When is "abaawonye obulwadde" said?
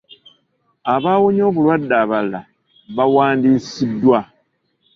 0.93-1.95